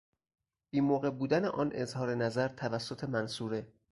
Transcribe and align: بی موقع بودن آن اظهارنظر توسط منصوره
بی 0.69 0.81
موقع 0.81 1.09
بودن 1.09 1.45
آن 1.45 1.69
اظهارنظر 1.73 2.47
توسط 2.47 3.03
منصوره 3.03 3.67